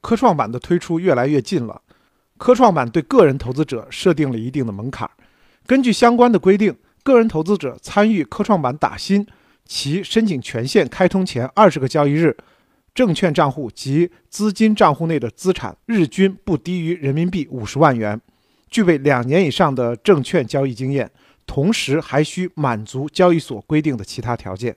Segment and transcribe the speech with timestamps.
[0.00, 1.82] 科创板的推出越来越近了。
[2.38, 5.08] 科创板对个人投资者设定了一定的门槛。
[5.66, 9.26] 根据相关的规定，个人投资者参与科创板打新，
[9.66, 12.36] 其申请权限开通前二十个交易日，
[12.94, 18.20] 证券账户及资金账户内的资产日均不低于人民币五十万元，
[18.70, 21.10] 具备两年以上的证券交易经验，
[21.46, 24.74] 同时还需满足交易所规定的其他条件。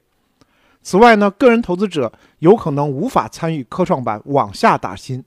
[0.83, 5.23] 此外呢，个人投资者有可能无法参与科创板网下打新。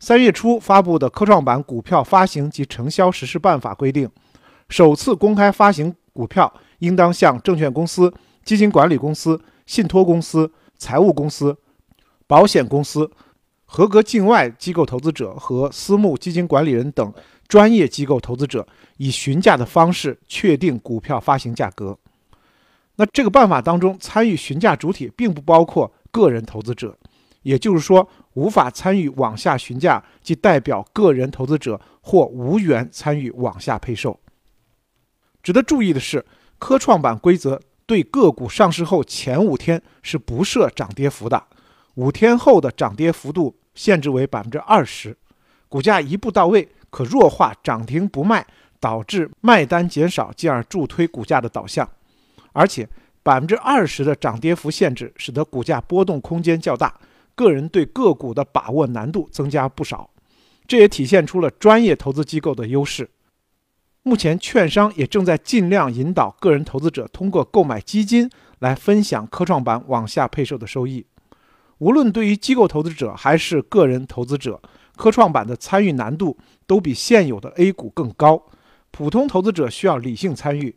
[0.00, 4.10] 三月初发布的《科创板股票发行及承销实施办法》规定，
[4.68, 8.12] 首次公开发行股票应当向证券公司、
[8.44, 11.56] 基金管理公司、信托公司、财务公司、
[12.26, 13.10] 保险公司、
[13.64, 17.12] 合格境外机构投资者和私募基金管理人等
[17.48, 18.66] 专业机构投资者，
[18.96, 21.98] 以询价的方式确定股票发行价格。
[22.96, 26.96] 那这个办法当中，参与询价主体并不包括个人投资者。
[27.42, 34.18] 也就是说，无法参与网下询价，即代表个人投资者或无缘参与网下配售。
[35.44, 36.26] 值得注意的是，
[36.58, 41.44] 科创板规则对个股上市后前五天是不设涨跌幅的，
[41.94, 45.16] 五天后的涨跌幅度限制为百分之二十。
[45.68, 48.44] 股价一步到位，可弱化涨停不卖，
[48.80, 51.88] 导致卖单减少，进而助推股价的导向。
[52.56, 52.88] 而且，
[53.22, 56.98] 百分之二十的涨跌幅限制，使得股价波动空间较大。
[57.34, 60.08] 个人对个股的把握难度增加不少，
[60.66, 63.10] 这也体现出了专业投资机构的优势。
[64.02, 71.04] 目前，券商也正在尽量引导个人投资者通过购买基金来分享科创板往下配售的收益。
[71.76, 74.62] 无论对于机构投资者还是个人投资者，
[74.96, 78.46] 科创板的参与难度都比现有的 A 股更高。
[78.90, 80.74] 普通投资者需要理性参与。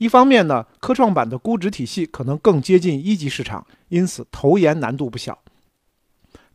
[0.00, 5.38] 一方面呢，科创板的估值体系可能更接近一级市场，因此投研难度不小。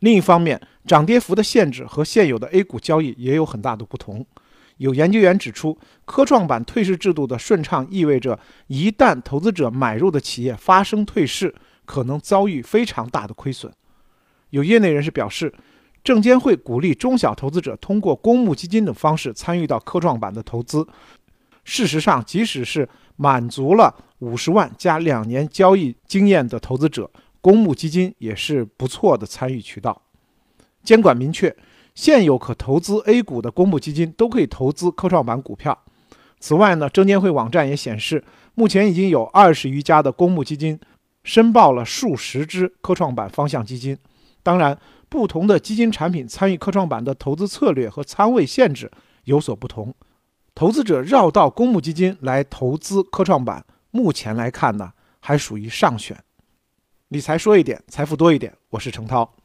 [0.00, 4.26] 另一方面，涨跌幅的限制和现有的 A 股交易也有很大的不同。
[4.78, 8.36] 有研究员指出，科创板退市制度的顺畅意味着，
[8.66, 13.72] 一旦投资者买入的企业发生退市，可能遭遇非常大的亏损。
[14.50, 15.54] 有业内人士表示，
[16.02, 20.84] 证监会鼓励中小投资者通过公募基金等方式参与到科创板的投资。
[21.64, 27.10] 事实上，即使是满足了五十万加两年交易经验的投资者。
[27.40, 30.02] 公募基金也是不错的参与渠道。
[30.82, 31.56] 监管明确，
[31.94, 35.78] 现有可投资 A 股的公募基金都可以投资科创板股票。
[36.40, 38.24] 此外呢，证监会网站也显示，
[38.56, 40.78] 目前已经有二十余家的公募基金
[41.22, 43.96] 申报了数十只科创板方向基金。
[44.42, 44.76] 当然，
[45.08, 48.90] 不同的基金产品参与科创板的投资策略和仓位限制
[49.22, 49.94] 有所不同。
[50.56, 54.90] 投资者绕道公募基金来投资科创板，目前来看呢，
[55.20, 56.16] 还属于上选。
[57.08, 58.56] 理财说一点，财富多一点。
[58.70, 59.35] 我是程涛。